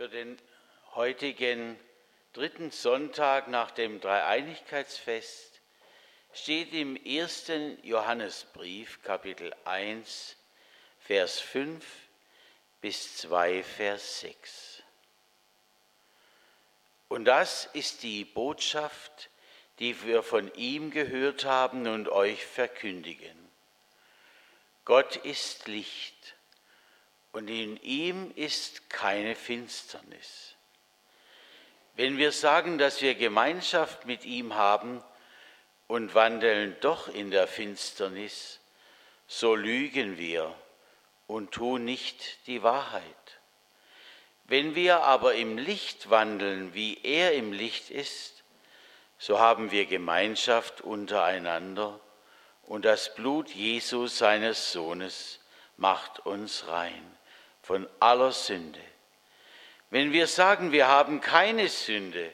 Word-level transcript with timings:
Für 0.00 0.08
den 0.08 0.38
heutigen 0.94 1.78
dritten 2.32 2.70
Sonntag 2.70 3.48
nach 3.48 3.70
dem 3.70 4.00
Dreieinigkeitsfest 4.00 5.60
steht 6.32 6.72
im 6.72 6.96
ersten 7.04 7.78
Johannesbrief 7.84 9.02
Kapitel 9.02 9.54
1 9.66 10.38
Vers 11.00 11.38
5 11.40 11.84
bis 12.80 13.18
2 13.18 13.62
Vers 13.62 14.20
6. 14.20 14.82
Und 17.10 17.26
das 17.26 17.66
ist 17.74 18.02
die 18.02 18.24
Botschaft, 18.24 19.28
die 19.80 20.02
wir 20.04 20.22
von 20.22 20.50
ihm 20.54 20.90
gehört 20.90 21.44
haben 21.44 21.86
und 21.86 22.08
euch 22.08 22.46
verkündigen. 22.46 23.36
Gott 24.86 25.16
ist 25.16 25.68
Licht 25.68 26.36
und 27.32 27.48
in 27.48 27.76
ihm 27.82 28.32
ist 28.34 28.90
keine 28.90 29.34
Finsternis. 29.34 30.54
Wenn 31.96 32.18
wir 32.18 32.32
sagen, 32.32 32.78
dass 32.78 33.02
wir 33.02 33.14
Gemeinschaft 33.14 34.06
mit 34.06 34.24
ihm 34.24 34.54
haben 34.54 35.02
und 35.86 36.14
wandeln 36.14 36.76
doch 36.80 37.08
in 37.08 37.30
der 37.30 37.46
Finsternis, 37.46 38.60
so 39.26 39.54
lügen 39.54 40.18
wir 40.18 40.54
und 41.26 41.52
tun 41.52 41.84
nicht 41.84 42.46
die 42.46 42.62
Wahrheit. 42.62 43.04
Wenn 44.44 44.74
wir 44.74 45.02
aber 45.02 45.34
im 45.34 45.58
Licht 45.58 46.10
wandeln, 46.10 46.74
wie 46.74 46.98
er 47.04 47.34
im 47.34 47.52
Licht 47.52 47.90
ist, 47.90 48.42
so 49.18 49.38
haben 49.38 49.70
wir 49.70 49.86
Gemeinschaft 49.86 50.80
untereinander 50.80 52.00
und 52.64 52.84
das 52.84 53.14
Blut 53.14 53.50
Jesu 53.50 54.06
seines 54.06 54.72
Sohnes 54.72 55.38
macht 55.76 56.20
uns 56.20 56.66
rein 56.66 57.19
von 57.62 57.88
aller 57.98 58.32
Sünde. 58.32 58.80
Wenn 59.90 60.12
wir 60.12 60.26
sagen, 60.26 60.72
wir 60.72 60.88
haben 60.88 61.20
keine 61.20 61.68
Sünde, 61.68 62.30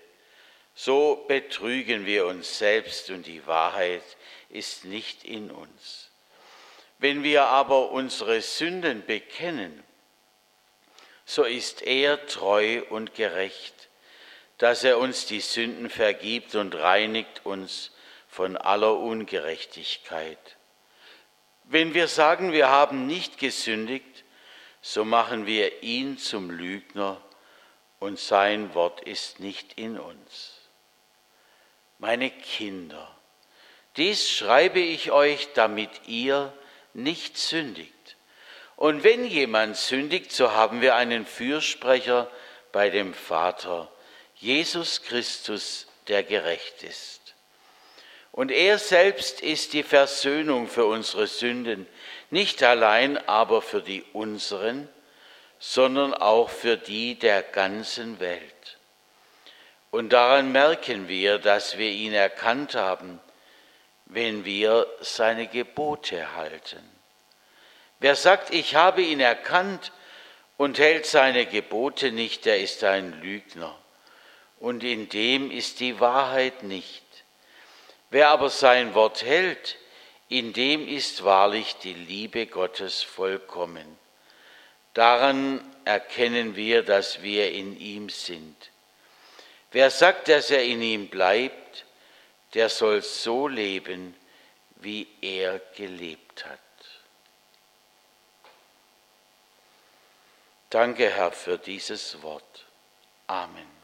so 0.74 1.24
betrügen 1.26 2.04
wir 2.04 2.26
uns 2.26 2.58
selbst 2.58 3.10
und 3.10 3.26
die 3.26 3.46
Wahrheit 3.46 4.02
ist 4.50 4.84
nicht 4.84 5.24
in 5.24 5.50
uns. 5.50 6.10
Wenn 6.98 7.22
wir 7.22 7.46
aber 7.46 7.90
unsere 7.90 8.40
Sünden 8.42 9.04
bekennen, 9.04 9.82
so 11.24 11.44
ist 11.44 11.82
er 11.82 12.26
treu 12.26 12.82
und 12.90 13.14
gerecht, 13.14 13.88
dass 14.58 14.84
er 14.84 14.98
uns 14.98 15.26
die 15.26 15.40
Sünden 15.40 15.90
vergibt 15.90 16.54
und 16.54 16.74
reinigt 16.74 17.44
uns 17.44 17.90
von 18.28 18.56
aller 18.56 18.98
Ungerechtigkeit. 18.98 20.38
Wenn 21.64 21.94
wir 21.94 22.06
sagen, 22.06 22.52
wir 22.52 22.68
haben 22.68 23.06
nicht 23.06 23.38
gesündigt, 23.38 24.24
so 24.88 25.04
machen 25.04 25.46
wir 25.46 25.82
ihn 25.82 26.16
zum 26.16 26.48
Lügner 26.48 27.20
und 27.98 28.20
sein 28.20 28.72
Wort 28.74 29.00
ist 29.00 29.40
nicht 29.40 29.72
in 29.80 29.98
uns. 29.98 30.60
Meine 31.98 32.30
Kinder, 32.30 33.10
dies 33.96 34.30
schreibe 34.30 34.78
ich 34.78 35.10
euch, 35.10 35.48
damit 35.54 35.90
ihr 36.06 36.52
nicht 36.94 37.36
sündigt. 37.36 38.16
Und 38.76 39.02
wenn 39.02 39.26
jemand 39.26 39.76
sündigt, 39.76 40.30
so 40.30 40.52
haben 40.52 40.80
wir 40.80 40.94
einen 40.94 41.26
Fürsprecher 41.26 42.30
bei 42.70 42.88
dem 42.88 43.12
Vater, 43.12 43.90
Jesus 44.36 45.02
Christus, 45.02 45.88
der 46.06 46.22
gerecht 46.22 46.84
ist. 46.84 47.34
Und 48.30 48.52
er 48.52 48.78
selbst 48.78 49.40
ist 49.40 49.72
die 49.72 49.82
Versöhnung 49.82 50.68
für 50.68 50.84
unsere 50.84 51.26
Sünden, 51.26 51.88
nicht 52.30 52.62
allein 52.62 53.16
aber 53.28 53.62
für 53.62 53.82
die 53.82 54.04
unseren, 54.12 54.88
sondern 55.58 56.14
auch 56.14 56.50
für 56.50 56.76
die 56.76 57.18
der 57.18 57.42
ganzen 57.42 58.20
Welt. 58.20 58.78
Und 59.90 60.12
daran 60.12 60.52
merken 60.52 61.08
wir, 61.08 61.38
dass 61.38 61.78
wir 61.78 61.90
ihn 61.90 62.12
erkannt 62.12 62.74
haben, 62.74 63.20
wenn 64.06 64.44
wir 64.44 64.86
seine 65.00 65.46
Gebote 65.46 66.36
halten. 66.36 66.82
Wer 67.98 68.14
sagt, 68.14 68.52
ich 68.52 68.74
habe 68.74 69.02
ihn 69.02 69.20
erkannt 69.20 69.92
und 70.56 70.78
hält 70.78 71.06
seine 71.06 71.46
Gebote 71.46 72.12
nicht, 72.12 72.44
der 72.44 72.60
ist 72.60 72.84
ein 72.84 73.20
Lügner. 73.22 73.76
Und 74.58 74.84
in 74.84 75.08
dem 75.08 75.50
ist 75.50 75.80
die 75.80 75.98
Wahrheit 76.00 76.62
nicht. 76.62 77.04
Wer 78.10 78.28
aber 78.28 78.50
sein 78.50 78.94
Wort 78.94 79.22
hält, 79.22 79.76
in 80.28 80.52
dem 80.52 80.88
ist 80.88 81.24
wahrlich 81.24 81.76
die 81.76 81.94
Liebe 81.94 82.46
Gottes 82.46 83.02
vollkommen. 83.02 83.98
Daran 84.94 85.60
erkennen 85.84 86.56
wir, 86.56 86.82
dass 86.82 87.22
wir 87.22 87.52
in 87.52 87.78
ihm 87.78 88.08
sind. 88.08 88.56
Wer 89.70 89.90
sagt, 89.90 90.28
dass 90.28 90.50
er 90.50 90.64
in 90.64 90.82
ihm 90.82 91.08
bleibt, 91.08 91.84
der 92.54 92.68
soll 92.68 93.02
so 93.02 93.46
leben, 93.46 94.16
wie 94.76 95.06
er 95.20 95.60
gelebt 95.76 96.46
hat. 96.46 96.58
Danke, 100.70 101.10
Herr, 101.10 101.32
für 101.32 101.58
dieses 101.58 102.22
Wort. 102.22 102.64
Amen. 103.26 103.75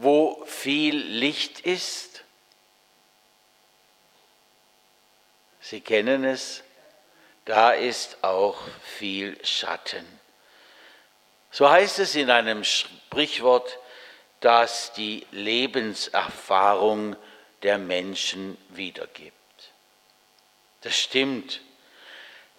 Wo 0.00 0.44
viel 0.46 0.96
Licht 0.96 1.60
ist. 1.60 2.24
Sie 5.60 5.80
kennen 5.80 6.24
es, 6.24 6.62
da 7.44 7.72
ist 7.72 8.22
auch 8.22 8.58
viel 8.82 9.42
Schatten. 9.44 10.06
So 11.50 11.68
heißt 11.68 11.98
es 11.98 12.14
in 12.14 12.30
einem 12.30 12.64
Sprichwort, 12.64 13.78
das 14.40 14.92
die 14.92 15.26
Lebenserfahrung 15.32 17.16
der 17.62 17.78
Menschen 17.78 18.56
wiedergibt. 18.68 19.34
Das 20.82 20.96
stimmt. 20.96 21.60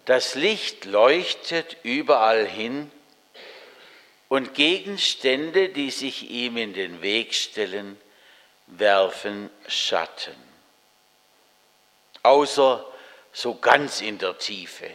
Das 0.04 0.34
Licht 0.34 0.84
leuchtet 0.84 1.78
überall 1.84 2.46
hin 2.46 2.90
und 4.30 4.54
Gegenstände, 4.54 5.70
die 5.70 5.90
sich 5.90 6.30
ihm 6.30 6.56
in 6.56 6.72
den 6.72 7.02
Weg 7.02 7.34
stellen, 7.34 8.00
werfen 8.68 9.50
Schatten. 9.66 10.36
Außer 12.22 12.86
so 13.32 13.56
ganz 13.56 14.00
in 14.00 14.18
der 14.18 14.38
Tiefe, 14.38 14.88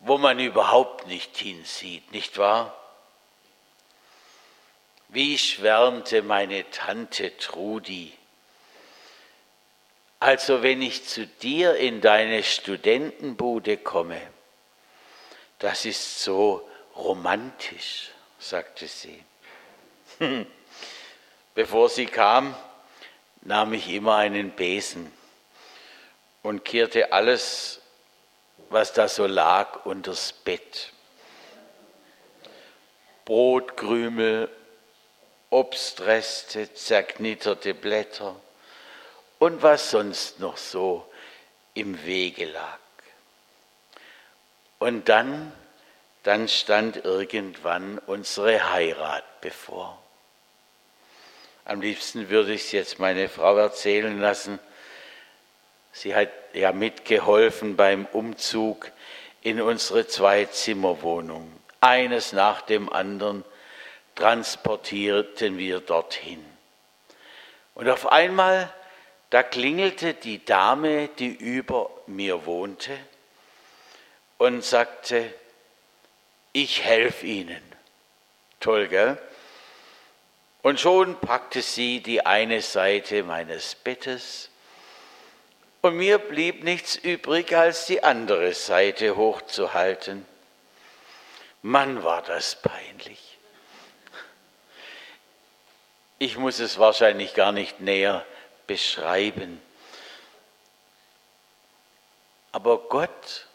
wo 0.00 0.18
man 0.18 0.40
überhaupt 0.40 1.06
nicht 1.06 1.36
hinsieht, 1.36 2.10
nicht 2.10 2.36
wahr? 2.36 2.76
Wie 5.06 5.38
schwärmte 5.38 6.22
meine 6.22 6.68
Tante 6.70 7.36
Trudi. 7.36 8.12
Also 10.18 10.64
wenn 10.64 10.82
ich 10.82 11.06
zu 11.06 11.28
dir 11.28 11.76
in 11.76 12.00
deine 12.00 12.42
Studentenbude 12.42 13.76
komme, 13.76 14.20
das 15.60 15.84
ist 15.84 16.24
so 16.24 16.68
romantisch 16.96 18.10
sagte 18.38 18.86
sie. 18.86 19.22
Bevor 21.54 21.88
sie 21.88 22.06
kam, 22.06 22.54
nahm 23.42 23.72
ich 23.74 23.88
immer 23.88 24.16
einen 24.16 24.50
Besen 24.50 25.12
und 26.42 26.64
kehrte 26.64 27.12
alles, 27.12 27.80
was 28.70 28.92
da 28.92 29.08
so 29.08 29.26
lag, 29.26 29.84
unters 29.86 30.32
Bett. 30.32 30.92
Brotkrümel, 33.24 34.48
Obstreste, 35.50 36.72
zerknitterte 36.74 37.74
Blätter 37.74 38.36
und 39.38 39.62
was 39.62 39.90
sonst 39.90 40.40
noch 40.40 40.56
so 40.56 41.10
im 41.74 42.04
Wege 42.04 42.46
lag. 42.46 42.78
Und 44.78 45.08
dann 45.08 45.52
dann 46.22 46.48
stand 46.48 47.04
irgendwann 47.04 47.98
unsere 48.06 48.72
Heirat 48.72 49.40
bevor. 49.40 50.02
Am 51.64 51.80
liebsten 51.80 52.30
würde 52.30 52.54
ich 52.54 52.62
es 52.62 52.72
jetzt 52.72 52.98
meine 52.98 53.28
Frau 53.28 53.56
erzählen 53.56 54.18
lassen. 54.20 54.58
Sie 55.92 56.14
hat 56.14 56.30
ja 56.54 56.72
mitgeholfen 56.72 57.76
beim 57.76 58.06
Umzug 58.06 58.90
in 59.42 59.60
unsere 59.60 60.06
Zwei-Zimmer-Wohnung. 60.06 61.52
Eines 61.80 62.32
nach 62.32 62.62
dem 62.62 62.92
anderen 62.92 63.44
transportierten 64.14 65.58
wir 65.58 65.80
dorthin. 65.80 66.44
Und 67.74 67.88
auf 67.88 68.10
einmal, 68.10 68.72
da 69.30 69.42
klingelte 69.42 70.14
die 70.14 70.44
Dame, 70.44 71.08
die 71.18 71.28
über 71.34 71.90
mir 72.06 72.46
wohnte, 72.46 72.98
und 74.38 74.64
sagte, 74.64 75.32
ich 76.52 76.82
helfe 76.82 77.26
Ihnen. 77.26 77.62
Toll, 78.60 78.88
gell? 78.88 79.18
Und 80.62 80.80
schon 80.80 81.18
packte 81.20 81.62
sie 81.62 82.00
die 82.00 82.26
eine 82.26 82.62
Seite 82.62 83.22
meines 83.22 83.74
Bettes 83.74 84.50
Und 85.80 85.96
mir 85.96 86.18
blieb 86.18 86.64
nichts 86.64 86.96
übrig, 86.96 87.56
als 87.56 87.86
die 87.86 88.02
andere 88.02 88.52
Seite 88.52 89.16
hochzuhalten. 89.16 90.26
Mann, 91.62 92.02
war 92.02 92.22
das 92.22 92.56
peinlich. 92.56 93.38
Ich 96.18 96.36
muss 96.36 96.58
es 96.58 96.78
wahrscheinlich 96.78 97.34
gar 97.34 97.52
nicht 97.52 97.80
näher 97.80 98.26
beschreiben. 98.66 99.62
Aber 102.50 102.78
Gott 102.78 103.47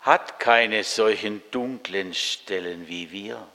hat 0.00 0.40
keine 0.40 0.84
solchen 0.84 1.42
dunklen 1.50 2.14
Stellen 2.14 2.88
wie 2.88 3.10
wir. 3.10 3.46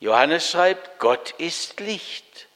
Johannes 0.00 0.50
schreibt, 0.50 0.98
Gott 0.98 1.30
ist 1.38 1.80
Licht 1.80 2.48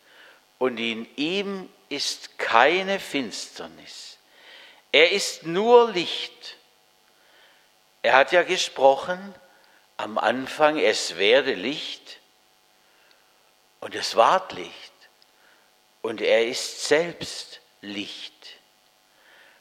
und 0.59 0.79
in 0.79 1.09
ihm 1.17 1.69
ist 1.89 2.39
keine 2.39 3.01
Finsternis. 3.01 4.19
Er 4.93 5.13
ist 5.13 5.45
nur 5.45 5.91
Licht. 5.93 6.57
Er 8.03 8.17
hat 8.17 8.33
ja 8.33 8.43
gesprochen 8.43 9.35
am 9.97 10.19
Anfang, 10.19 10.79
es 10.79 11.17
werde 11.17 11.55
Licht 11.55 12.19
und 13.81 13.95
es 13.95 14.17
ward 14.17 14.53
Licht 14.53 14.93
und 16.03 16.21
er 16.21 16.47
ist 16.47 16.87
selbst 16.87 17.61
Licht. 17.81 18.33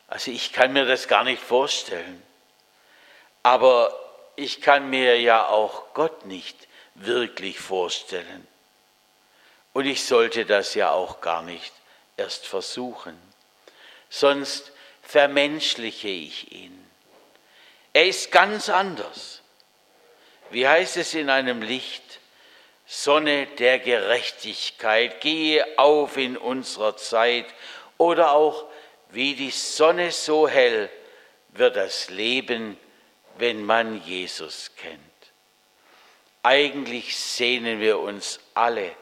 Also 0.08 0.32
ich 0.32 0.54
kann 0.54 0.74
mir 0.74 0.86
das 0.86 1.08
gar 1.08 1.24
nicht 1.24 1.42
vorstellen, 1.42 2.24
aber 3.48 3.98
ich 4.36 4.60
kann 4.60 4.90
mir 4.90 5.22
ja 5.22 5.48
auch 5.48 5.94
Gott 5.94 6.26
nicht 6.26 6.68
wirklich 6.96 7.58
vorstellen. 7.58 8.46
Und 9.72 9.86
ich 9.86 10.04
sollte 10.04 10.46
das 10.46 10.74
ja 10.74 10.92
auch 10.92 11.22
gar 11.22 11.44
nicht 11.44 11.72
erst 12.18 12.46
versuchen, 12.46 13.18
sonst 14.10 14.74
vermenschliche 15.02 16.10
ich 16.10 16.52
ihn. 16.52 16.78
Er 17.94 18.08
ist 18.08 18.34
ganz 18.34 18.68
anders. 18.68 19.42
Wie 20.50 20.68
heißt 20.68 20.98
es 20.98 21.14
in 21.14 21.30
einem 21.30 21.62
Licht? 21.62 22.20
Sonne 22.86 23.46
der 23.46 23.80
Gerechtigkeit, 23.80 25.22
gehe 25.22 25.66
auf 25.80 26.18
in 26.18 26.36
unserer 26.36 26.98
Zeit. 26.98 27.46
Oder 27.98 28.34
auch, 28.34 28.66
wie 29.12 29.36
die 29.36 29.52
Sonne 29.52 30.12
so 30.12 30.50
hell 30.50 30.90
wird 31.52 31.78
das 31.78 32.10
Leben, 32.10 32.78
wenn 33.40 33.66
man 33.66 34.02
Jesus 34.04 34.72
kennt. 34.76 35.02
Eigentlich 36.44 37.18
sehnen 37.18 37.80
wir 37.80 38.00
uns 38.00 38.40
alle 38.54 38.96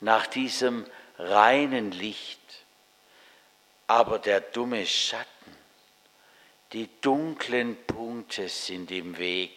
nach 0.00 0.26
diesem 0.26 0.86
reinen 1.18 1.92
Licht, 1.92 2.40
aber 3.86 4.18
der 4.18 4.40
dumme 4.40 4.86
Schatten, 4.86 5.26
die 6.72 6.88
dunklen 7.00 7.76
Punkte 7.86 8.48
sind 8.48 8.90
im 8.90 9.18
Weg. 9.18 9.52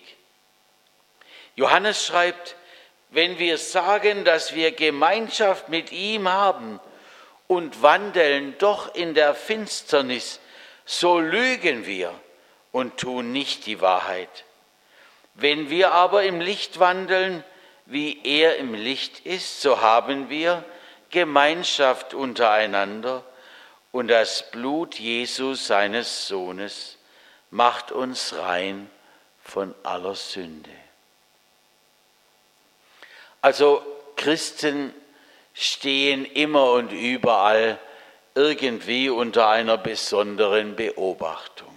Johannes 1.55 2.05
schreibt, 2.05 2.55
wenn 3.09 3.39
wir 3.39 3.57
sagen, 3.57 4.23
dass 4.23 4.53
wir 4.53 4.71
Gemeinschaft 4.71 5.69
mit 5.69 5.91
ihm 5.91 6.29
haben 6.29 6.79
und 7.47 7.81
wandeln 7.81 8.55
doch 8.59 8.93
in 8.93 9.13
der 9.13 9.33
Finsternis, 9.33 10.39
so 10.85 11.19
lügen 11.19 11.85
wir 11.85 12.13
und 12.71 12.97
tun 12.97 13.31
nicht 13.31 13.65
die 13.65 13.81
Wahrheit. 13.81 14.45
Wenn 15.33 15.69
wir 15.69 15.91
aber 15.91 16.23
im 16.23 16.41
Licht 16.41 16.79
wandeln, 16.79 17.43
wie 17.85 18.19
er 18.23 18.57
im 18.57 18.73
Licht 18.73 19.25
ist, 19.25 19.61
so 19.61 19.81
haben 19.81 20.29
wir 20.29 20.63
Gemeinschaft 21.09 22.13
untereinander 22.13 23.23
und 23.91 24.09
das 24.09 24.51
Blut 24.51 24.99
Jesu 24.99 25.55
seines 25.55 26.27
Sohnes 26.27 26.97
macht 27.49 27.91
uns 27.91 28.35
rein 28.37 28.89
von 29.43 29.73
aller 29.83 30.13
Sünde. 30.13 30.69
Also 33.41 33.81
Christen 34.15 34.93
stehen 35.53 36.25
immer 36.25 36.71
und 36.71 36.91
überall 36.91 37.79
irgendwie 38.35 39.09
unter 39.09 39.49
einer 39.49 39.77
besonderen 39.77 40.75
Beobachtung. 40.75 41.68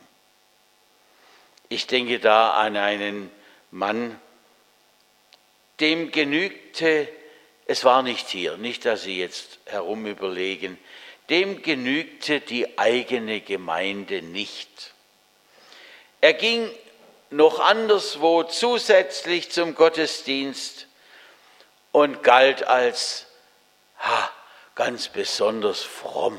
Ich 1.72 1.86
denke 1.86 2.18
da 2.18 2.52
an 2.52 2.76
einen 2.76 3.30
Mann, 3.70 4.20
dem 5.80 6.12
genügte, 6.12 7.08
es 7.64 7.82
war 7.82 8.02
nicht 8.02 8.28
hier, 8.28 8.58
nicht, 8.58 8.84
dass 8.84 9.04
Sie 9.04 9.18
jetzt 9.18 9.58
herum 9.64 10.04
überlegen, 10.04 10.78
dem 11.30 11.62
genügte 11.62 12.40
die 12.40 12.78
eigene 12.78 13.40
Gemeinde 13.40 14.20
nicht. 14.20 14.92
Er 16.20 16.34
ging 16.34 16.70
noch 17.30 17.58
anderswo 17.58 18.42
zusätzlich 18.42 19.50
zum 19.50 19.74
Gottesdienst 19.74 20.88
und 21.90 22.22
galt 22.22 22.64
als 22.64 23.28
ha, 23.98 24.30
ganz 24.74 25.08
besonders 25.08 25.80
fromm. 25.80 26.38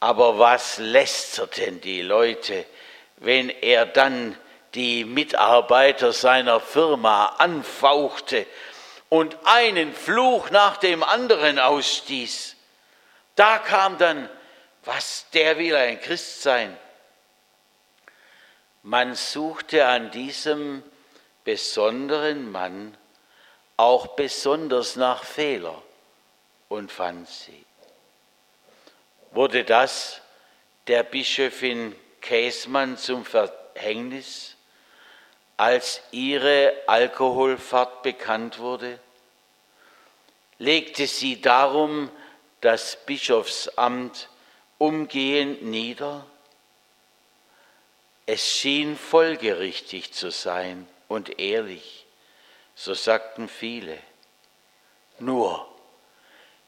Aber 0.00 0.40
was 0.40 0.78
lästerten 0.78 1.80
die 1.80 2.02
Leute, 2.02 2.66
wenn 3.22 3.50
er 3.50 3.86
dann 3.86 4.36
die 4.74 5.04
Mitarbeiter 5.04 6.12
seiner 6.12 6.60
Firma 6.60 7.26
anfauchte 7.38 8.46
und 9.08 9.36
einen 9.44 9.94
Fluch 9.94 10.50
nach 10.50 10.76
dem 10.76 11.02
anderen 11.02 11.58
ausstieß. 11.58 12.56
Da 13.36 13.58
kam 13.58 13.98
dann, 13.98 14.28
was, 14.84 15.26
der 15.32 15.58
will 15.58 15.76
ein 15.76 16.00
Christ 16.00 16.42
sein. 16.42 16.76
Man 18.82 19.14
suchte 19.14 19.86
an 19.86 20.10
diesem 20.10 20.82
besonderen 21.44 22.50
Mann 22.50 22.96
auch 23.76 24.08
besonders 24.08 24.96
nach 24.96 25.22
Fehler 25.22 25.80
und 26.68 26.90
fand 26.90 27.28
sie. 27.28 27.64
Wurde 29.30 29.64
das 29.64 30.20
der 30.88 31.04
Bischöfin 31.04 31.94
Käsmann 32.22 32.96
zum 32.96 33.26
Verhängnis? 33.26 34.56
als 35.62 36.02
ihre 36.10 36.72
Alkoholfahrt 36.88 38.02
bekannt 38.02 38.58
wurde, 38.58 38.98
legte 40.58 41.06
sie 41.06 41.40
darum 41.40 42.10
das 42.60 42.98
Bischofsamt 43.06 44.28
umgehend 44.78 45.62
nieder. 45.62 46.26
Es 48.26 48.44
schien 48.44 48.96
folgerichtig 48.96 50.12
zu 50.12 50.32
sein 50.32 50.88
und 51.06 51.38
ehrlich, 51.38 52.06
so 52.74 52.94
sagten 52.94 53.48
viele. 53.48 53.98
Nur, 55.20 55.64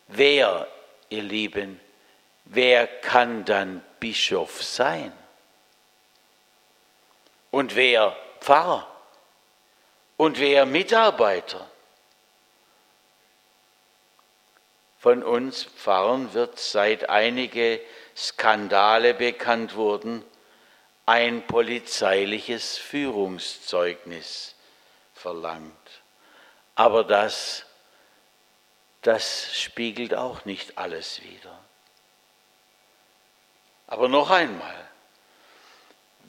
wer, 0.06 0.68
ihr 1.08 1.22
Lieben, 1.24 1.80
wer 2.44 2.86
kann 2.86 3.44
dann 3.44 3.82
Bischof 3.98 4.62
sein? 4.62 5.12
Und 7.54 7.76
wer 7.76 8.16
Pfarrer 8.40 8.84
und 10.16 10.40
wer 10.40 10.66
Mitarbeiter. 10.66 11.70
Von 14.98 15.22
uns 15.22 15.62
Pfarrern 15.62 16.34
wird 16.34 16.58
seit 16.58 17.08
einige 17.08 17.80
Skandale 18.16 19.14
bekannt 19.14 19.76
wurden, 19.76 20.24
ein 21.06 21.46
polizeiliches 21.46 22.76
Führungszeugnis 22.76 24.56
verlangt. 25.14 26.02
Aber 26.74 27.04
das, 27.04 27.66
das 29.02 29.54
spiegelt 29.54 30.12
auch 30.12 30.44
nicht 30.44 30.76
alles 30.76 31.22
wider. 31.22 31.56
Aber 33.86 34.08
noch 34.08 34.30
einmal, 34.30 34.88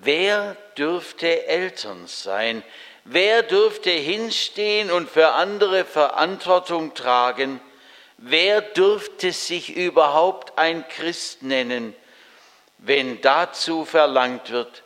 Wer 0.05 0.55
dürfte 0.77 1.47
Eltern 1.47 2.05
sein? 2.05 2.63
Wer 3.05 3.41
dürfte 3.41 3.89
hinstehen 3.89 4.91
und 4.91 5.09
für 5.09 5.31
andere 5.33 5.83
Verantwortung 5.83 6.93
tragen? 6.93 7.59
Wer 8.17 8.61
dürfte 8.61 9.31
sich 9.31 9.75
überhaupt 9.75 10.59
ein 10.59 10.87
Christ 10.87 11.41
nennen, 11.41 11.95
wenn 12.77 13.19
dazu 13.21 13.83
verlangt 13.83 14.51
wird, 14.51 14.83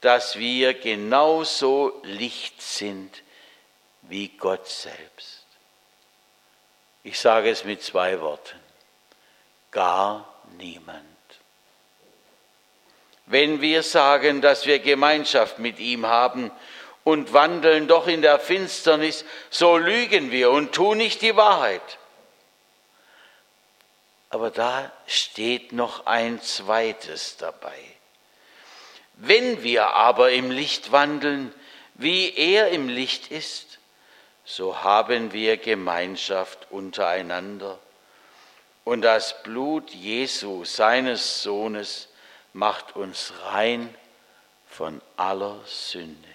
dass 0.00 0.38
wir 0.38 0.74
genauso 0.74 2.00
Licht 2.02 2.60
sind 2.60 3.22
wie 4.02 4.28
Gott 4.28 4.66
selbst? 4.66 5.44
Ich 7.04 7.20
sage 7.20 7.50
es 7.50 7.62
mit 7.62 7.80
zwei 7.80 8.20
Worten. 8.20 8.58
Gar 9.70 10.28
niemand. 10.56 11.17
Wenn 13.28 13.60
wir 13.60 13.82
sagen, 13.82 14.40
dass 14.40 14.66
wir 14.66 14.78
Gemeinschaft 14.78 15.58
mit 15.58 15.78
ihm 15.78 16.06
haben 16.06 16.50
und 17.04 17.32
wandeln 17.32 17.86
doch 17.86 18.06
in 18.06 18.22
der 18.22 18.38
Finsternis, 18.38 19.24
so 19.50 19.76
lügen 19.76 20.30
wir 20.30 20.50
und 20.50 20.72
tun 20.72 20.98
nicht 20.98 21.20
die 21.20 21.36
Wahrheit. 21.36 21.98
Aber 24.30 24.50
da 24.50 24.90
steht 25.06 25.72
noch 25.72 26.06
ein 26.06 26.40
zweites 26.42 27.36
dabei. 27.36 27.78
Wenn 29.14 29.62
wir 29.62 29.90
aber 29.94 30.30
im 30.30 30.50
Licht 30.50 30.92
wandeln, 30.92 31.52
wie 31.94 32.34
er 32.34 32.68
im 32.68 32.88
Licht 32.88 33.30
ist, 33.30 33.78
so 34.44 34.82
haben 34.82 35.32
wir 35.32 35.56
Gemeinschaft 35.58 36.66
untereinander. 36.70 37.78
Und 38.84 39.02
das 39.02 39.42
Blut 39.42 39.90
Jesu, 39.90 40.64
seines 40.64 41.42
Sohnes, 41.42 42.08
macht 42.52 42.96
uns 42.96 43.32
rein 43.44 43.94
von 44.68 45.00
aller 45.16 45.58
Sünde. 45.66 46.28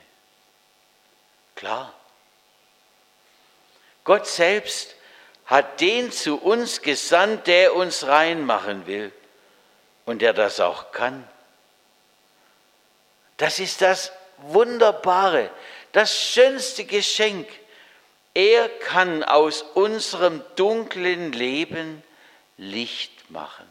Klar. 1.56 1.94
Gott 4.04 4.28
selbst 4.28 4.96
hat 5.46 5.82
den 5.82 6.12
zu 6.12 6.38
uns 6.38 6.82
gesandt, 6.82 7.48
der 7.48 7.76
uns 7.76 8.06
reinmachen 8.06 8.86
will 8.88 9.12
und 10.06 10.22
der 10.22 10.34
das 10.34 10.60
auch 10.60 10.92
kann. 10.92 11.28
Das 13.38 13.60
ist 13.60 13.82
das 13.82 14.12
Wunderbare, 14.38 15.50
das 15.92 16.18
schönste 16.18 16.86
Geschenk. 16.86 17.48
Er 18.34 18.68
kann 18.70 19.24
aus 19.24 19.62
unserem 19.62 20.44
dunklen 20.56 21.34
Leben 21.34 22.04
Licht 22.58 23.30
machen. 23.30 23.68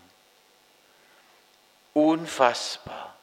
Unfassbar. 1.95 3.15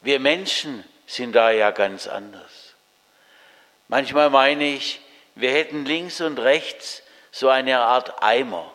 Wir 0.00 0.20
Menschen 0.20 0.84
sind 1.06 1.32
da 1.32 1.50
ja 1.50 1.70
ganz 1.70 2.06
anders. 2.06 2.74
Manchmal 3.88 4.30
meine 4.30 4.64
ich, 4.64 5.00
wir 5.34 5.52
hätten 5.52 5.84
links 5.84 6.20
und 6.20 6.38
rechts 6.38 7.02
so 7.30 7.48
eine 7.48 7.80
Art 7.80 8.22
Eimer, 8.22 8.72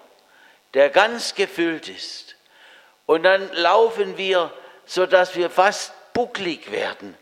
der 0.74 0.90
ganz 0.90 1.36
gefüllt 1.36 1.90
ist. 1.90 2.36
Und 3.06 3.24
dann 3.24 3.52
laufen 3.54 4.18
wir, 4.18 4.52
sodass 4.86 5.36
wir 5.36 5.50
fast 5.50 5.94
bucklig 6.14 6.72
werden, 6.72 7.18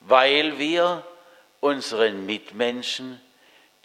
weil 0.00 0.58
wir 0.58 1.04
unseren 1.60 2.26
Mitmenschen 2.26 3.20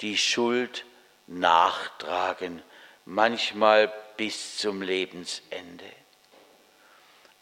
die 0.02 0.18
Schuld 0.18 0.86
nachtragen, 1.28 2.62
manchmal 3.06 3.92
bis 4.18 4.58
zum 4.58 4.82
Lebensende. 4.82 5.86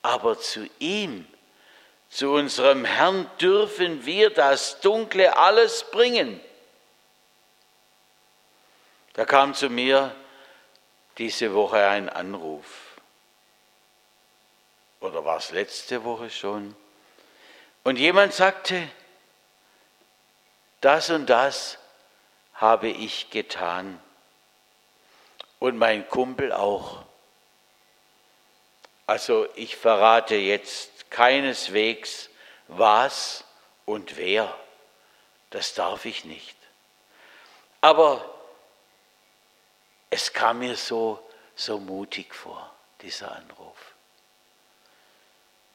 Aber 0.01 0.39
zu 0.39 0.69
ihm, 0.79 1.27
zu 2.09 2.31
unserem 2.31 2.85
Herrn 2.85 3.29
dürfen 3.39 4.05
wir 4.05 4.29
das 4.31 4.79
Dunkle 4.81 5.37
alles 5.37 5.83
bringen. 5.91 6.39
Da 9.13 9.25
kam 9.25 9.53
zu 9.53 9.69
mir 9.69 10.15
diese 11.17 11.53
Woche 11.53 11.85
ein 11.87 12.09
Anruf. 12.09 12.65
Oder 15.01 15.23
war 15.23 15.37
es 15.37 15.51
letzte 15.51 16.03
Woche 16.03 16.29
schon? 16.29 16.75
Und 17.83 17.97
jemand 17.97 18.33
sagte, 18.33 18.87
das 20.81 21.09
und 21.09 21.27
das 21.27 21.77
habe 22.53 22.87
ich 22.89 23.29
getan. 23.29 23.99
Und 25.59 25.77
mein 25.77 26.07
Kumpel 26.07 26.53
auch. 26.53 27.03
Also 29.09 29.47
ich 29.55 29.75
verrate 29.75 30.35
jetzt 30.35 31.09
keineswegs 31.09 32.29
was 32.67 33.43
und 33.85 34.17
wer. 34.17 34.55
Das 35.49 35.73
darf 35.73 36.05
ich 36.05 36.25
nicht. 36.25 36.55
Aber 37.81 38.23
es 40.11 40.31
kam 40.31 40.59
mir 40.59 40.75
so, 40.75 41.27
so 41.55 41.79
mutig 41.79 42.35
vor, 42.35 42.71
dieser 43.01 43.31
Anruf. 43.31 43.77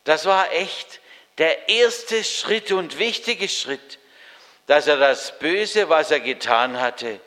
Das 0.05 0.27
war 0.27 0.53
echt 0.53 1.01
der 1.39 1.69
erste 1.69 2.23
Schritt 2.23 2.71
und 2.71 3.01
wichtige 3.01 3.49
Schritt, 3.49 3.99
dass 4.69 4.87
er 4.87 4.99
das 4.99 5.41
Böse, 5.41 5.89
was 5.89 6.13
er 6.13 6.21
getan 6.21 6.81
hatte, 6.81 7.19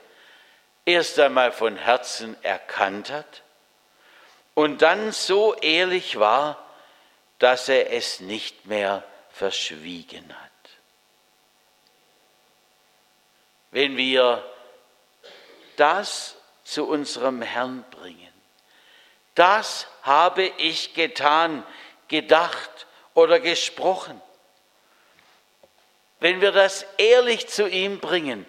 erst 0.86 1.20
einmal 1.20 1.52
von 1.52 1.76
Herzen 1.76 2.42
erkannt 2.44 3.12
hat 3.12 3.44
und 4.58 4.82
dann 4.82 5.12
so 5.12 5.54
ehrlich 5.54 6.18
war, 6.18 6.58
dass 7.38 7.70
er 7.70 7.94
es 7.94 8.22
nicht 8.22 8.66
mehr 8.66 9.04
verschwiegen 9.30 10.34
hat. 10.36 10.52
Wenn 13.70 13.98
wir 13.98 14.44
das 15.76 16.38
zu 16.64 16.88
unserem 16.88 17.44
Herrn 17.44 17.86
bringen. 17.92 18.34
Das 19.36 19.86
habe 20.02 20.52
ich 20.58 20.96
getan, 20.96 21.64
gedacht 22.08 22.88
oder 23.14 23.40
gesprochen. 23.40 24.20
Wenn 26.20 26.42
wir 26.42 26.52
das 26.52 26.84
ehrlich 26.98 27.48
zu 27.48 27.70
ihm 27.70 28.00
bringen, 28.00 28.44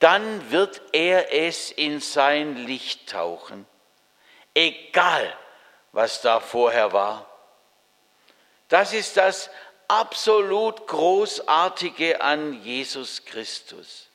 dann 0.00 0.50
wird 0.50 0.82
er 0.90 1.32
es 1.32 1.70
in 1.70 2.00
sein 2.00 2.56
Licht 2.66 3.08
tauchen, 3.08 3.66
egal 4.52 5.32
was 5.94 6.20
da 6.20 6.40
vorher 6.40 6.92
war. 6.92 7.26
Das 8.68 8.92
ist 8.92 9.16
das 9.16 9.48
absolut 9.86 10.86
Großartige 10.88 12.20
an 12.20 12.62
Jesus 12.64 13.24
Christus. 13.24 14.08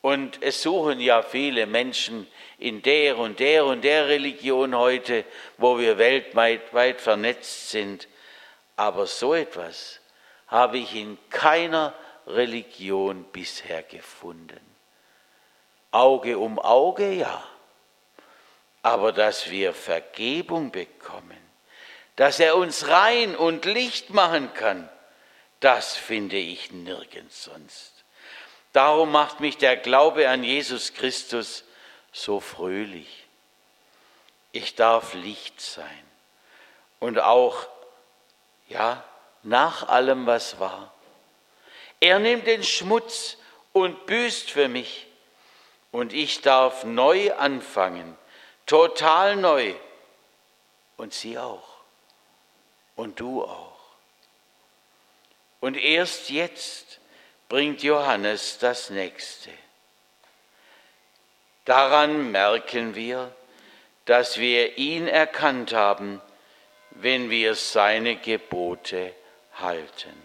Und 0.00 0.40
es 0.42 0.62
suchen 0.62 1.00
ja 1.00 1.22
viele 1.22 1.66
Menschen 1.66 2.28
in 2.58 2.82
der 2.82 3.18
und 3.18 3.40
der 3.40 3.66
und 3.66 3.82
der 3.82 4.06
Religion 4.06 4.76
heute, 4.76 5.24
wo 5.56 5.78
wir 5.78 5.98
weltweit 5.98 6.72
weit 6.72 7.00
vernetzt 7.00 7.70
sind. 7.70 8.06
Aber 8.76 9.06
so 9.06 9.34
etwas 9.34 9.98
habe 10.46 10.78
ich 10.78 10.94
in 10.94 11.18
keiner 11.30 11.92
Religion 12.28 13.24
bisher 13.32 13.82
gefunden. 13.82 14.60
Auge 15.90 16.38
um 16.38 16.60
Auge, 16.60 17.10
ja. 17.10 17.42
Aber 18.82 19.12
dass 19.12 19.50
wir 19.50 19.74
Vergebung 19.74 20.70
bekommen, 20.70 21.38
dass 22.16 22.40
er 22.40 22.56
uns 22.56 22.88
rein 22.88 23.36
und 23.36 23.64
Licht 23.64 24.10
machen 24.10 24.52
kann, 24.54 24.88
das 25.60 25.96
finde 25.96 26.36
ich 26.36 26.72
nirgends 26.72 27.44
sonst. 27.44 27.92
Darum 28.72 29.10
macht 29.10 29.40
mich 29.40 29.56
der 29.56 29.76
Glaube 29.76 30.28
an 30.28 30.44
Jesus 30.44 30.94
Christus 30.94 31.64
so 32.12 32.40
fröhlich. 32.40 33.24
Ich 34.52 34.74
darf 34.74 35.14
Licht 35.14 35.60
sein 35.60 36.04
und 37.00 37.18
auch, 37.18 37.66
ja, 38.68 39.02
nach 39.42 39.88
allem, 39.88 40.26
was 40.26 40.58
war. 40.58 40.92
Er 42.00 42.18
nimmt 42.18 42.46
den 42.46 42.62
Schmutz 42.62 43.36
und 43.72 44.06
büßt 44.06 44.50
für 44.50 44.68
mich 44.68 45.06
und 45.90 46.12
ich 46.12 46.40
darf 46.42 46.84
neu 46.84 47.34
anfangen, 47.34 48.16
total 48.68 49.34
neu. 49.34 49.74
Und 50.96 51.12
sie 51.12 51.36
auch. 51.36 51.68
Und 52.94 53.18
du 53.18 53.42
auch. 53.42 53.78
Und 55.60 55.76
erst 55.76 56.30
jetzt 56.30 57.00
bringt 57.48 57.82
Johannes 57.82 58.58
das 58.58 58.90
nächste. 58.90 59.50
Daran 61.64 62.30
merken 62.30 62.94
wir, 62.94 63.32
dass 64.04 64.38
wir 64.38 64.78
ihn 64.78 65.06
erkannt 65.06 65.72
haben, 65.72 66.20
wenn 66.90 67.30
wir 67.30 67.54
seine 67.54 68.16
Gebote 68.16 69.14
halten. 69.54 70.22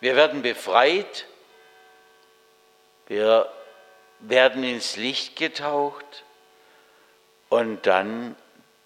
Wir 0.00 0.16
werden 0.16 0.42
befreit, 0.42 1.26
wir 3.06 3.50
werden 4.20 4.64
ins 4.64 4.96
Licht 4.96 5.36
getaucht 5.36 6.24
und 7.48 7.86
dann, 7.86 8.36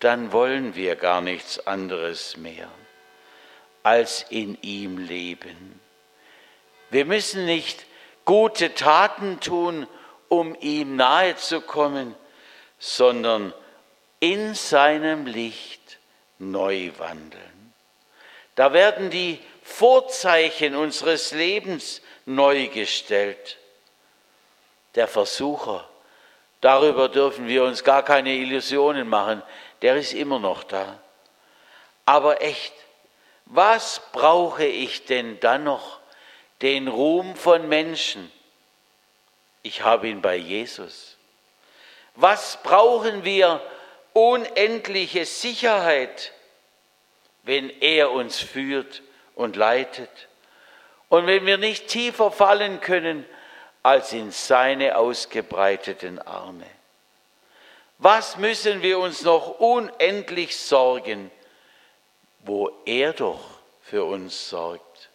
dann 0.00 0.32
wollen 0.32 0.74
wir 0.74 0.96
gar 0.96 1.20
nichts 1.20 1.66
anderes 1.66 2.36
mehr 2.36 2.68
als 3.82 4.24
in 4.30 4.56
ihm 4.62 4.98
leben. 4.98 5.80
Wir 6.90 7.04
müssen 7.04 7.44
nicht 7.44 7.84
gute 8.24 8.74
Taten 8.74 9.40
tun, 9.40 9.86
um 10.28 10.56
ihm 10.60 10.96
nahe 10.96 11.36
zu 11.36 11.60
kommen, 11.60 12.14
sondern 12.78 13.52
in 14.20 14.54
seinem 14.54 15.26
Licht 15.26 15.98
neu 16.38 16.90
wandeln. 16.96 17.74
Da 18.54 18.72
werden 18.72 19.10
die 19.10 19.38
Vorzeichen 19.62 20.76
unseres 20.76 21.32
Lebens 21.32 22.00
neu 22.24 22.68
gestellt. 22.68 23.58
Der 24.94 25.08
Versucher, 25.08 25.88
darüber 26.60 27.08
dürfen 27.08 27.48
wir 27.48 27.64
uns 27.64 27.82
gar 27.84 28.02
keine 28.02 28.34
Illusionen 28.34 29.08
machen, 29.08 29.42
der 29.82 29.96
ist 29.96 30.12
immer 30.12 30.38
noch 30.38 30.62
da. 30.62 30.98
Aber 32.06 32.42
echt, 32.42 32.72
was 33.46 34.00
brauche 34.12 34.64
ich 34.64 35.04
denn 35.04 35.40
dann 35.40 35.64
noch? 35.64 36.00
Den 36.62 36.88
Ruhm 36.88 37.34
von 37.36 37.68
Menschen. 37.68 38.30
Ich 39.62 39.82
habe 39.82 40.08
ihn 40.08 40.22
bei 40.22 40.36
Jesus. 40.36 41.16
Was 42.14 42.58
brauchen 42.62 43.24
wir? 43.24 43.60
Unendliche 44.12 45.26
Sicherheit, 45.26 46.32
wenn 47.42 47.68
er 47.80 48.12
uns 48.12 48.38
führt 48.38 49.02
und 49.34 49.56
leitet. 49.56 50.28
Und 51.08 51.26
wenn 51.26 51.46
wir 51.46 51.58
nicht 51.58 51.88
tiefer 51.88 52.30
fallen 52.30 52.80
können 52.80 53.26
als 53.84 54.14
in 54.14 54.32
seine 54.32 54.96
ausgebreiteten 54.96 56.18
Arme. 56.18 56.66
Was 57.98 58.38
müssen 58.38 58.80
wir 58.80 58.98
uns 58.98 59.22
noch 59.22 59.60
unendlich 59.60 60.56
sorgen, 60.56 61.30
wo 62.40 62.72
er 62.86 63.12
doch 63.12 63.44
für 63.82 64.04
uns 64.04 64.48
sorgt? 64.48 65.10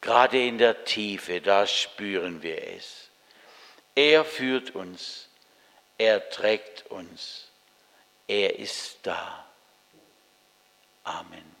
Gerade 0.00 0.46
in 0.46 0.58
der 0.58 0.84
Tiefe, 0.84 1.40
da 1.40 1.66
spüren 1.66 2.40
wir 2.40 2.62
es. 2.76 3.10
Er 3.96 4.24
führt 4.24 4.76
uns, 4.76 5.28
er 5.98 6.30
trägt 6.30 6.86
uns, 6.86 7.48
er 8.28 8.60
ist 8.60 8.98
da. 9.02 9.44
Amen. 11.02 11.55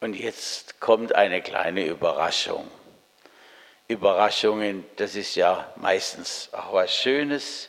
Und 0.00 0.14
jetzt 0.14 0.80
kommt 0.80 1.14
eine 1.14 1.42
kleine 1.42 1.84
Überraschung. 1.84 2.66
Überraschungen, 3.86 4.86
das 4.96 5.14
ist 5.14 5.34
ja 5.34 5.70
meistens 5.76 6.48
auch 6.52 6.72
was 6.72 6.94
Schönes. 6.94 7.68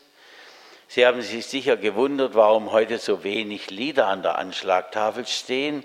Sie 0.88 1.06
haben 1.06 1.22
sich 1.22 1.46
sicher 1.46 1.76
gewundert, 1.76 2.34
warum 2.34 2.72
heute 2.72 3.00
so 3.00 3.24
wenig 3.24 3.70
Lieder 3.70 4.08
an 4.08 4.22
der 4.22 4.38
Anschlagtafel 4.38 5.28
stehen 5.28 5.84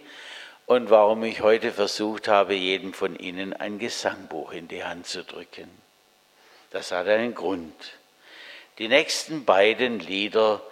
und 0.66 0.90
warum 0.90 1.24
ich 1.24 1.40
heute 1.40 1.72
versucht 1.72 2.28
habe, 2.28 2.54
jedem 2.54 2.92
von 2.92 3.16
Ihnen 3.16 3.52
ein 3.52 3.78
Gesangbuch 3.80 4.52
in 4.52 4.68
die 4.68 4.84
Hand 4.84 5.06
zu 5.06 5.24
drücken. 5.24 5.68
Das 6.70 6.92
hat 6.92 7.08
einen 7.08 7.34
Grund. 7.34 7.74
Die 8.78 8.88
nächsten 8.88 9.44
beiden 9.44 9.98
Lieder 9.98 10.62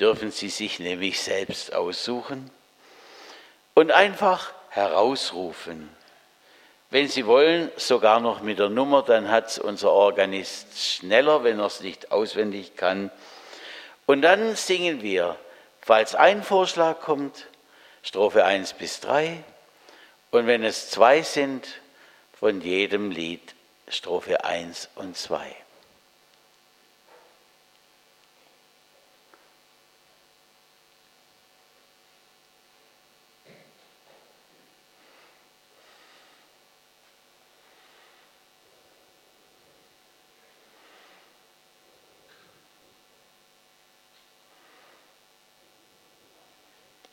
dürfen 0.00 0.32
Sie 0.32 0.48
sich 0.48 0.80
nämlich 0.80 1.20
selbst 1.20 1.74
aussuchen 1.74 2.50
und 3.74 3.92
einfach 3.92 4.52
herausrufen. 4.70 5.88
Wenn 6.90 7.06
Sie 7.06 7.26
wollen, 7.26 7.70
sogar 7.76 8.18
noch 8.18 8.40
mit 8.40 8.58
der 8.58 8.68
Nummer, 8.68 9.02
dann 9.02 9.30
hat 9.30 9.48
es 9.48 9.58
unser 9.58 9.92
Organist 9.92 10.78
schneller, 10.78 11.44
wenn 11.44 11.60
er 11.60 11.66
es 11.66 11.80
nicht 11.80 12.10
auswendig 12.10 12.76
kann. 12.76 13.10
Und 14.06 14.22
dann 14.22 14.56
singen 14.56 15.02
wir, 15.02 15.36
falls 15.80 16.14
ein 16.14 16.42
Vorschlag 16.42 17.00
kommt, 17.00 17.46
Strophe 18.02 18.44
1 18.44 18.72
bis 18.72 19.00
3. 19.00 19.44
Und 20.32 20.46
wenn 20.46 20.64
es 20.64 20.90
zwei 20.90 21.22
sind, 21.22 21.66
von 22.40 22.62
jedem 22.62 23.10
Lied 23.10 23.54
Strophe 23.86 24.44
1 24.44 24.88
und 24.94 25.14
2. 25.14 25.54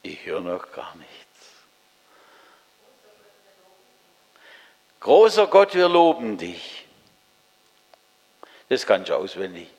Ich 0.04 0.17
höre 0.28 0.42
noch 0.42 0.72
gar 0.72 0.96
nichts. 0.96 1.14
Großer 5.00 5.48
Gott, 5.48 5.74
wir 5.74 5.88
loben 5.88 6.38
dich. 6.38 6.86
Das 8.70 8.86
kann 8.86 9.04
ich 9.04 9.12
auswendig. 9.12 9.70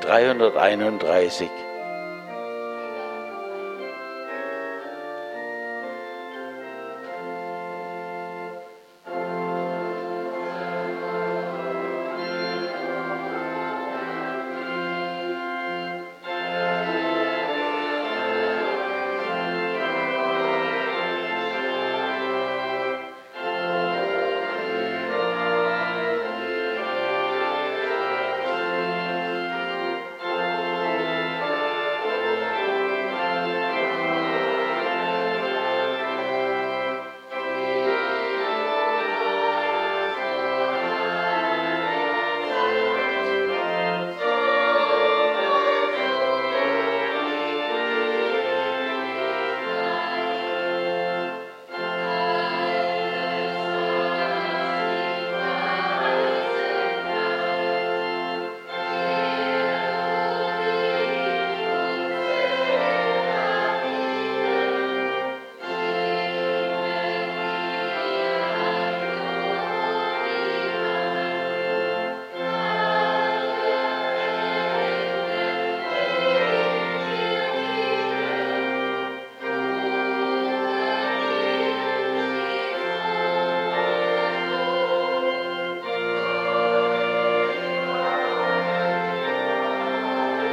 Dreihunderteinunddreißig. 0.00 1.50